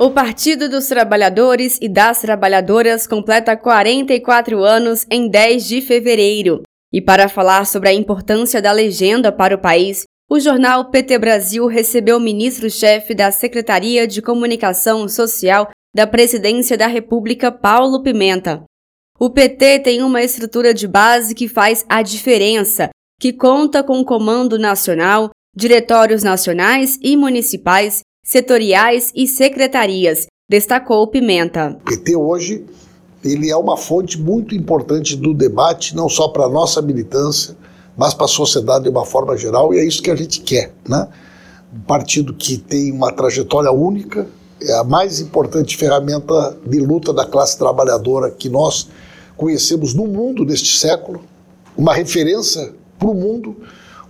O 0.00 0.10
Partido 0.10 0.68
dos 0.68 0.86
Trabalhadores 0.86 1.76
e 1.82 1.88
das 1.88 2.20
Trabalhadoras 2.20 3.04
completa 3.04 3.56
44 3.56 4.62
anos 4.62 5.04
em 5.10 5.28
10 5.28 5.66
de 5.66 5.80
fevereiro. 5.80 6.62
E 6.92 7.00
para 7.00 7.28
falar 7.28 7.66
sobre 7.66 7.88
a 7.88 7.92
importância 7.92 8.62
da 8.62 8.70
legenda 8.70 9.32
para 9.32 9.56
o 9.56 9.60
país, 9.60 10.04
o 10.30 10.38
jornal 10.38 10.88
PT 10.88 11.18
Brasil 11.18 11.66
recebeu 11.66 12.18
o 12.18 12.20
ministro-chefe 12.20 13.12
da 13.12 13.32
Secretaria 13.32 14.06
de 14.06 14.22
Comunicação 14.22 15.08
Social 15.08 15.68
da 15.92 16.06
Presidência 16.06 16.78
da 16.78 16.86
República, 16.86 17.50
Paulo 17.50 18.00
Pimenta. 18.00 18.62
O 19.18 19.28
PT 19.28 19.80
tem 19.80 20.00
uma 20.04 20.22
estrutura 20.22 20.72
de 20.72 20.86
base 20.86 21.34
que 21.34 21.48
faz 21.48 21.84
a 21.88 22.02
diferença, 22.02 22.88
que 23.20 23.32
conta 23.32 23.82
com 23.82 24.04
comando 24.04 24.60
nacional, 24.60 25.30
diretórios 25.56 26.22
nacionais 26.22 26.96
e 27.02 27.16
municipais 27.16 28.02
setoriais 28.28 29.10
e 29.16 29.26
secretarias, 29.26 30.26
destacou 30.46 31.06
Pimenta. 31.06 31.78
O 31.80 31.84
PT 31.84 32.14
hoje 32.14 32.62
ele 33.24 33.50
é 33.50 33.56
uma 33.56 33.74
fonte 33.74 34.20
muito 34.20 34.54
importante 34.54 35.16
do 35.16 35.32
debate, 35.32 35.96
não 35.96 36.10
só 36.10 36.28
para 36.28 36.44
a 36.44 36.48
nossa 36.48 36.82
militância, 36.82 37.56
mas 37.96 38.12
para 38.12 38.26
a 38.26 38.28
sociedade 38.28 38.84
de 38.84 38.90
uma 38.90 39.06
forma 39.06 39.34
geral, 39.34 39.72
e 39.72 39.78
é 39.78 39.84
isso 39.84 40.02
que 40.02 40.10
a 40.10 40.14
gente 40.14 40.40
quer. 40.40 40.74
Né? 40.86 41.08
Um 41.74 41.80
partido 41.80 42.34
que 42.34 42.58
tem 42.58 42.92
uma 42.92 43.10
trajetória 43.10 43.72
única, 43.72 44.26
é 44.60 44.74
a 44.74 44.84
mais 44.84 45.20
importante 45.20 45.78
ferramenta 45.78 46.54
de 46.66 46.80
luta 46.80 47.14
da 47.14 47.24
classe 47.24 47.56
trabalhadora 47.56 48.30
que 48.30 48.50
nós 48.50 48.90
conhecemos 49.38 49.94
no 49.94 50.06
mundo 50.06 50.44
neste 50.44 50.78
século, 50.78 51.22
uma 51.74 51.94
referência 51.94 52.74
para 52.98 53.08
o 53.08 53.14
mundo. 53.14 53.56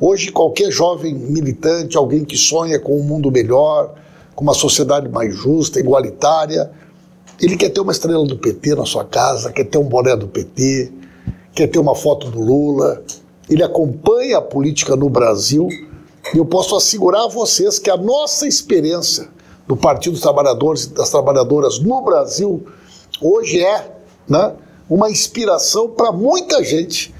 Hoje, 0.00 0.32
qualquer 0.32 0.72
jovem 0.72 1.14
militante, 1.14 1.96
alguém 1.96 2.24
que 2.24 2.36
sonha 2.36 2.80
com 2.80 2.98
um 2.98 3.04
mundo 3.04 3.30
melhor, 3.30 3.94
com 4.38 4.44
uma 4.44 4.54
sociedade 4.54 5.08
mais 5.08 5.34
justa, 5.34 5.80
igualitária. 5.80 6.70
Ele 7.40 7.56
quer 7.56 7.70
ter 7.70 7.80
uma 7.80 7.90
estrela 7.90 8.24
do 8.24 8.38
PT 8.38 8.76
na 8.76 8.86
sua 8.86 9.04
casa, 9.04 9.50
quer 9.50 9.64
ter 9.64 9.78
um 9.78 9.84
boné 9.84 10.14
do 10.14 10.28
PT, 10.28 10.92
quer 11.52 11.66
ter 11.66 11.80
uma 11.80 11.92
foto 11.96 12.30
do 12.30 12.40
Lula. 12.40 13.02
Ele 13.50 13.64
acompanha 13.64 14.38
a 14.38 14.40
política 14.40 14.94
no 14.94 15.10
Brasil 15.10 15.66
e 16.32 16.38
eu 16.38 16.46
posso 16.46 16.76
assegurar 16.76 17.24
a 17.24 17.28
vocês 17.28 17.80
que 17.80 17.90
a 17.90 17.96
nossa 17.96 18.46
experiência 18.46 19.28
do 19.66 19.76
Partido 19.76 20.12
dos 20.12 20.22
Trabalhadores 20.22 20.84
e 20.84 20.90
das 20.90 21.10
Trabalhadoras 21.10 21.80
no 21.80 22.00
Brasil 22.02 22.64
hoje 23.20 23.60
é 23.60 23.90
né, 24.28 24.52
uma 24.88 25.10
inspiração 25.10 25.88
para 25.88 26.12
muita 26.12 26.62
gente 26.62 27.12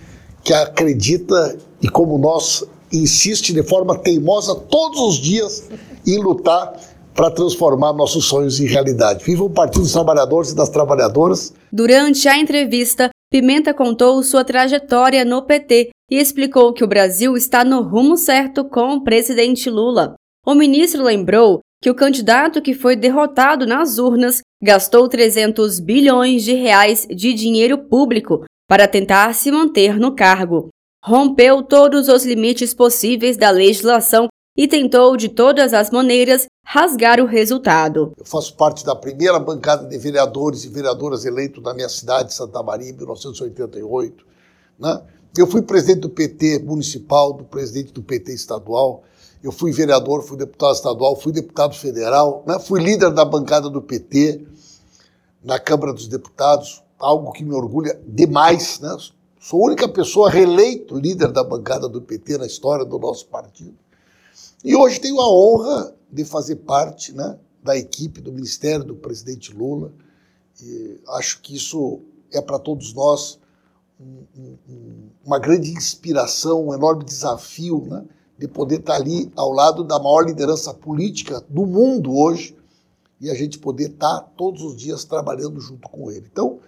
que 0.44 0.54
acredita 0.54 1.58
e, 1.82 1.88
como 1.88 2.16
nós, 2.16 2.62
insiste 2.92 3.52
de 3.52 3.64
forma 3.64 3.98
teimosa 3.98 4.54
todos 4.54 5.00
os 5.00 5.16
dias 5.16 5.68
em 6.06 6.22
lutar 6.22 6.74
para 7.18 7.32
transformar 7.32 7.92
nossos 7.92 8.26
sonhos 8.26 8.60
em 8.60 8.66
realidade. 8.66 9.24
Viva 9.24 9.42
o 9.42 9.50
Partido 9.50 9.82
dos 9.82 9.92
Trabalhadores 9.92 10.52
e 10.52 10.54
das 10.54 10.68
Trabalhadoras. 10.68 11.52
Durante 11.72 12.28
a 12.28 12.38
entrevista, 12.38 13.10
Pimenta 13.28 13.74
contou 13.74 14.22
sua 14.22 14.44
trajetória 14.44 15.24
no 15.24 15.42
PT 15.42 15.90
e 16.08 16.16
explicou 16.16 16.72
que 16.72 16.84
o 16.84 16.86
Brasil 16.86 17.36
está 17.36 17.64
no 17.64 17.82
rumo 17.82 18.16
certo 18.16 18.64
com 18.64 18.94
o 18.94 19.02
presidente 19.02 19.68
Lula. 19.68 20.14
O 20.46 20.54
ministro 20.54 21.02
lembrou 21.02 21.58
que 21.82 21.90
o 21.90 21.94
candidato 21.94 22.62
que 22.62 22.72
foi 22.72 22.94
derrotado 22.94 23.66
nas 23.66 23.98
urnas 23.98 24.40
gastou 24.62 25.08
300 25.08 25.80
bilhões 25.80 26.44
de 26.44 26.54
reais 26.54 27.04
de 27.04 27.34
dinheiro 27.34 27.78
público 27.78 28.44
para 28.68 28.86
tentar 28.86 29.34
se 29.34 29.50
manter 29.50 29.98
no 29.98 30.14
cargo. 30.14 30.68
Rompeu 31.04 31.64
todos 31.64 32.06
os 32.06 32.24
limites 32.24 32.72
possíveis 32.72 33.36
da 33.36 33.50
legislação 33.50 34.28
e 34.56 34.66
tentou 34.66 35.16
de 35.16 35.28
todas 35.28 35.72
as 35.72 35.90
maneiras 35.90 36.46
rasgar 36.70 37.18
o 37.18 37.24
resultado. 37.24 38.12
Eu 38.14 38.26
faço 38.26 38.54
parte 38.54 38.84
da 38.84 38.94
primeira 38.94 39.38
bancada 39.38 39.88
de 39.88 39.96
vereadores 39.96 40.64
e 40.64 40.68
vereadoras 40.68 41.24
eleitos 41.24 41.62
na 41.64 41.72
minha 41.72 41.88
cidade, 41.88 42.34
Santa 42.34 42.62
Maria, 42.62 42.90
em 42.90 42.92
1988. 42.92 44.26
Né? 44.78 45.02
Eu 45.38 45.46
fui 45.46 45.62
presidente 45.62 46.00
do 46.00 46.10
PT 46.10 46.58
municipal, 46.58 47.32
do 47.32 47.42
presidente 47.42 47.90
do 47.90 48.02
PT 48.02 48.34
estadual. 48.34 49.02
Eu 49.42 49.50
fui 49.50 49.72
vereador, 49.72 50.22
fui 50.22 50.36
deputado 50.36 50.74
estadual, 50.74 51.16
fui 51.16 51.32
deputado 51.32 51.74
federal, 51.74 52.44
né? 52.46 52.58
fui 52.58 52.82
líder 52.82 53.14
da 53.14 53.24
bancada 53.24 53.70
do 53.70 53.80
PT 53.80 54.46
na 55.42 55.58
Câmara 55.58 55.94
dos 55.94 56.06
Deputados, 56.06 56.82
algo 56.98 57.32
que 57.32 57.42
me 57.42 57.54
orgulha 57.54 57.98
demais. 58.06 58.78
Né? 58.80 58.94
Sou 59.40 59.62
a 59.62 59.68
única 59.68 59.88
pessoa 59.88 60.28
reeleito 60.28 60.98
líder 60.98 61.32
da 61.32 61.42
bancada 61.42 61.88
do 61.88 62.02
PT 62.02 62.36
na 62.36 62.44
história 62.44 62.84
do 62.84 62.98
nosso 62.98 63.26
partido. 63.28 63.74
E 64.62 64.76
hoje 64.76 65.00
tenho 65.00 65.18
a 65.18 65.32
honra 65.32 65.97
de 66.10 66.24
fazer 66.24 66.56
parte 66.56 67.12
né, 67.12 67.38
da 67.62 67.76
equipe 67.76 68.20
do 68.20 68.32
Ministério 68.32 68.84
do 68.84 68.94
presidente 68.94 69.52
Lula. 69.52 69.92
E 70.62 71.00
acho 71.08 71.40
que 71.40 71.54
isso 71.54 72.00
é 72.32 72.40
para 72.40 72.58
todos 72.58 72.92
nós 72.92 73.38
um, 74.00 74.24
um, 74.68 75.08
uma 75.24 75.38
grande 75.38 75.70
inspiração, 75.70 76.68
um 76.68 76.74
enorme 76.74 77.04
desafio 77.04 77.84
né, 77.86 78.04
de 78.38 78.46
poder 78.46 78.80
estar 78.80 78.94
ali 78.94 79.30
ao 79.36 79.52
lado 79.52 79.82
da 79.82 79.98
maior 79.98 80.24
liderança 80.24 80.72
política 80.72 81.44
do 81.48 81.66
mundo 81.66 82.16
hoje 82.16 82.56
e 83.20 83.30
a 83.30 83.34
gente 83.34 83.58
poder 83.58 83.90
estar 83.90 84.20
todos 84.36 84.62
os 84.62 84.76
dias 84.76 85.04
trabalhando 85.04 85.60
junto 85.60 85.88
com 85.88 86.10
ele. 86.10 86.28
Então, 86.30 86.60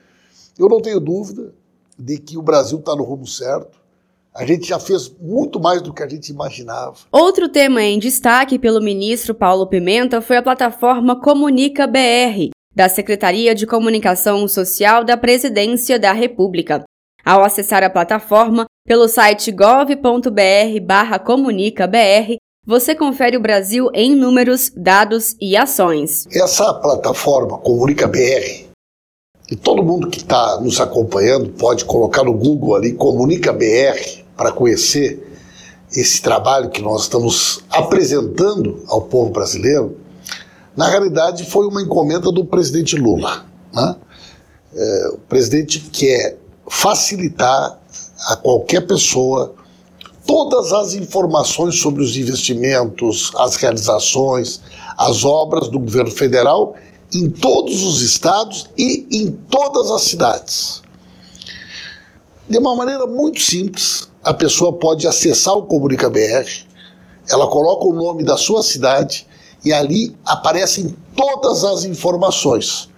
eu 0.59 0.69
não 0.69 0.81
tenho 0.81 1.01
dúvida 1.01 1.55
de 1.97 2.19
que 2.19 2.37
o 2.37 2.43
Brasil 2.43 2.81
está 2.81 2.97
no 2.97 3.05
rumo 3.05 3.27
certo 3.27 3.80
a 4.35 4.47
gente 4.47 4.69
já 4.69 4.79
fez 4.79 5.13
muito 5.21 5.61
mais 5.61 5.83
do 5.83 5.93
que 5.93 6.03
a 6.03 6.09
gente 6.09 6.29
imaginava. 6.29 6.95
Outro 7.11 7.49
tema 7.49 7.83
em 7.83 7.99
destaque 7.99 8.59
pelo 8.59 8.81
ministro 8.81 9.35
Paulo 9.35 9.67
Pimenta 9.67 10.23
foi 10.23 10.37
a 10.37 10.43
plataforma 10.43 11.21
Comunica 11.21 11.87
BR, 11.87 12.51
da 12.75 12.89
Secretaria 12.89 13.55
de 13.55 13.67
Comunicação 13.67 14.49
Social 14.49 15.05
da 15.05 15.17
Presidência 15.17 15.99
da 15.99 16.13
República. 16.13 16.85
Ao 17.25 17.43
acessar 17.45 17.83
a 17.83 17.91
plataforma 17.91 18.67
pelo 18.87 19.09
site 19.09 19.51
gov.br/comunicabr, 19.53 22.37
você 22.67 22.95
confere 22.95 23.37
o 23.37 23.41
Brasil 23.41 23.89
em 23.93 24.15
números, 24.15 24.71
dados 24.77 25.35
e 25.41 25.57
ações. 25.57 26.27
Essa 26.31 26.73
plataforma 26.75 27.59
Comunica 27.59 28.07
BR, 28.07 28.70
e 29.51 29.57
todo 29.57 29.83
mundo 29.83 30.09
que 30.09 30.19
está 30.19 30.61
nos 30.61 30.81
acompanhando 30.81 31.51
pode 31.51 31.85
colocar 31.85 32.23
no 32.23 32.33
Google 32.33 32.77
ali 32.77 32.93
Comunica 32.93 33.53
BR 33.53 34.23
para 34.37 34.53
conhecer 34.53 35.27
esse 35.93 36.23
trabalho 36.23 36.71
que 36.71 36.81
nós 36.81 37.03
estamos 37.03 37.65
apresentando 37.69 38.85
ao 38.87 39.03
povo 39.03 39.31
brasileiro, 39.31 39.97
na 40.77 40.89
realidade 40.89 41.45
foi 41.45 41.67
uma 41.67 41.83
encomenda 41.83 42.31
do 42.31 42.45
presidente 42.45 42.95
Lula. 42.95 43.45
Né? 43.73 43.97
É, 44.73 45.09
o 45.15 45.19
presidente 45.19 45.81
quer 45.81 46.39
facilitar 46.69 47.77
a 48.29 48.37
qualquer 48.37 48.87
pessoa 48.87 49.55
todas 50.25 50.73
as 50.73 50.95
informações 50.95 51.81
sobre 51.81 52.05
os 52.05 52.17
investimentos, 52.17 53.33
as 53.37 53.57
realizações, 53.57 54.61
as 54.97 55.25
obras 55.25 55.69
do 55.69 55.81
governo 55.81 56.13
federal 56.13 56.77
em 57.15 57.29
todos 57.29 57.83
os 57.83 58.03
estados 58.03 58.69
e 58.77 59.07
em 59.11 59.31
todas 59.31 59.91
as 59.91 60.03
cidades. 60.03 60.83
De 62.49 62.59
uma 62.59 62.75
maneira 62.75 63.07
muito 63.07 63.41
simples, 63.41 64.09
a 64.23 64.35
pessoa 64.35 64.73
pode 64.73 65.07
acessar 65.07 65.55
o 65.55 65.63
Comunica 65.63 66.11
BR, 66.11 66.49
ela 67.29 67.47
coloca 67.47 67.87
o 67.87 67.93
nome 67.93 68.25
da 68.25 68.37
sua 68.37 68.63
cidade 68.63 69.27
e 69.65 69.73
ali 69.73 70.17
aparecem 70.25 70.97
todas 71.15 71.65
as 71.65 71.85
informações. 71.85 72.89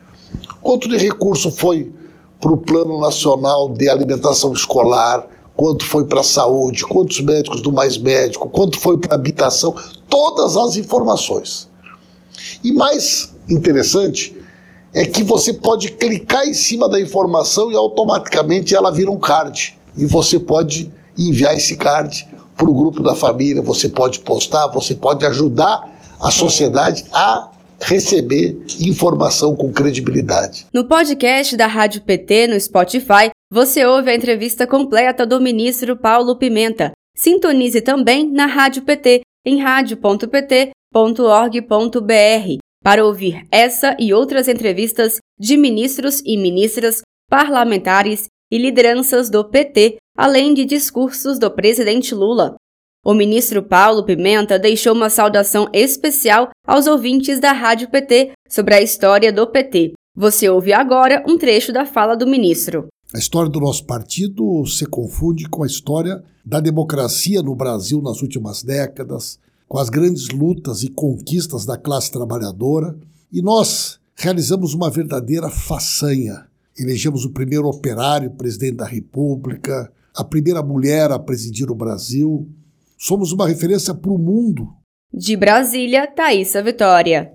Quanto 0.61 0.89
de 0.89 0.97
recurso 0.97 1.51
foi 1.51 1.93
para 2.41 2.53
o 2.53 2.57
Plano 2.57 3.01
Nacional 3.01 3.69
de 3.69 3.89
Alimentação 3.89 4.53
Escolar, 4.53 5.27
quanto 5.55 5.85
foi 5.85 6.05
para 6.07 6.21
a 6.21 6.25
saúde, 6.25 6.85
quantos 6.85 7.21
médicos 7.21 7.61
do 7.61 7.73
Mais 7.73 7.99
Médico, 7.99 8.49
quanto 8.49 8.79
foi 8.81 8.99
para 8.99 9.13
a 9.13 9.15
habitação, 9.15 9.75
todas 10.09 10.57
as 10.57 10.77
informações. 10.77 11.69
E 12.63 12.73
mais 12.73 13.35
interessante 13.49 14.37
é 14.95 15.05
que 15.07 15.23
você 15.23 15.55
pode 15.55 15.93
clicar 15.93 16.47
em 16.47 16.55
cima 16.55 16.89
da 16.89 17.01
informação 17.01 17.71
e 17.73 17.77
automaticamente 17.77 18.75
ela 18.75 18.91
vira 18.91 19.11
um 19.11 19.19
card. 19.19 19.79
E 19.97 20.05
você 20.05 20.39
pode 20.39 20.93
enviar 21.19 21.55
esse 21.55 21.77
card 21.77 22.29
para 22.57 22.69
o 22.69 22.75
grupo 22.75 23.03
da 23.03 23.15
família, 23.15 23.63
você 23.63 23.89
pode 23.89 24.21
postar, 24.21 24.69
você 24.69 24.95
pode 24.95 25.25
ajudar 25.27 25.91
a 26.21 26.31
sociedade 26.31 27.05
a 27.13 27.51
receber 27.81 28.57
informação 28.81 29.57
com 29.57 29.73
credibilidade. 29.73 30.67
No 30.73 30.85
podcast 30.85 31.57
da 31.57 31.67
Rádio 31.67 32.03
PT 32.03 32.47
no 32.47 32.61
Spotify, 32.61 33.31
você 33.51 33.85
ouve 33.85 34.11
a 34.11 34.15
entrevista 34.15 34.67
completa 34.67 35.27
do 35.27 35.41
ministro 35.41 35.97
Paulo 35.97 36.37
Pimenta. 36.37 36.93
Sintonize 37.17 37.81
também 37.81 38.31
na 38.31 38.47
Rádio 38.47 38.83
PT 38.83 39.23
em 39.45 39.59
radio.pt.org.br 40.93 42.59
para 42.83 43.05
ouvir 43.05 43.47
essa 43.51 43.97
e 43.99 44.13
outras 44.13 44.49
entrevistas 44.49 45.19
de 45.39 45.57
ministros 45.57 46.21
e 46.25 46.37
ministras, 46.37 47.01
parlamentares 47.31 48.27
e 48.51 48.59
lideranças 48.59 49.31
do 49.31 49.45
PT 49.45 49.97
além 50.17 50.53
de 50.53 50.65
discursos 50.65 51.39
do 51.39 51.51
presidente 51.51 52.15
Lula. 52.15 52.55
O 53.05 53.15
ministro 53.15 53.63
Paulo 53.63 54.05
Pimenta 54.05 54.59
deixou 54.59 54.93
uma 54.93 55.09
saudação 55.09 55.69
especial 55.73 56.51
aos 56.67 56.87
ouvintes 56.87 57.41
da 57.41 57.53
Rádio 57.53 57.91
PT 57.91 58.33
sobre 58.49 58.75
a 58.75 58.83
história 58.83 59.33
do 59.33 59.47
PT. 59.47 59.93
Você 60.15 60.49
ouve 60.49 60.73
agora 60.73 61.25
um 61.27 61.39
trecho 61.39 61.73
da 61.73 61.87
fala 61.87 62.15
do 62.15 62.27
ministro. 62.27 62.89
A 63.15 63.19
história 63.19 63.51
do 63.51 63.61
nosso 63.61 63.87
partido 63.87 64.65
se 64.67 64.87
confunde 64.87 65.49
com 65.49 65.63
a 65.63 65.67
história 65.67 66.23
da 66.45 66.61
democracia 66.61 67.43
no 67.43 67.55
Brasil 67.55 68.01
nas 68.03 68.21
últimas 68.23 68.63
décadas, 68.63 69.39
com 69.73 69.79
as 69.79 69.89
grandes 69.89 70.29
lutas 70.29 70.83
e 70.83 70.91
conquistas 70.91 71.65
da 71.65 71.79
classe 71.79 72.13
trabalhadora, 72.13 72.95
e 73.33 73.41
nós 73.41 73.99
realizamos 74.15 74.75
uma 74.75 74.91
verdadeira 74.91 75.49
façanha. 75.49 76.47
Elegemos 76.79 77.25
o 77.25 77.33
primeiro 77.33 77.67
operário 77.67 78.31
presidente 78.33 78.77
da 78.77 78.85
República, 78.85 79.91
a 80.15 80.23
primeira 80.23 80.63
mulher 80.63 81.11
a 81.11 81.19
presidir 81.19 81.71
o 81.71 81.75
Brasil. 81.75 82.47
Somos 82.99 83.33
uma 83.33 83.49
referência 83.49 83.95
para 83.95 84.13
o 84.13 84.19
mundo. 84.19 84.69
De 85.11 85.35
Brasília, 85.39 86.07
Thaisa 86.07 86.63
Vitória. 86.63 87.31